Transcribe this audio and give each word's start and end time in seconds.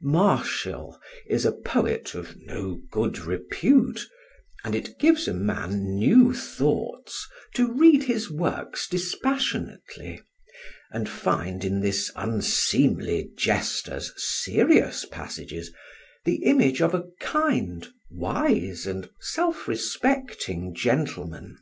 Martial 0.00 0.96
is 1.26 1.44
a 1.44 1.50
poet 1.50 2.14
of 2.14 2.36
no 2.36 2.80
good 2.92 3.18
repute, 3.18 4.08
and 4.62 4.76
it 4.76 4.96
gives 5.00 5.26
a 5.26 5.34
man 5.34 5.96
new 5.98 6.32
thoughts 6.32 7.26
to 7.56 7.72
read 7.72 8.04
his 8.04 8.30
works 8.30 8.86
dispassionately, 8.86 10.22
and 10.92 11.08
find 11.08 11.64
in 11.64 11.80
this 11.80 12.12
unseemly 12.14 13.28
jester's 13.36 14.12
serious 14.16 15.04
passages 15.04 15.72
the 16.24 16.44
image 16.44 16.80
of 16.80 16.94
a 16.94 17.02
kind, 17.18 17.88
wise, 18.08 18.86
and 18.86 19.10
self 19.20 19.66
respecting 19.66 20.72
gentleman. 20.76 21.58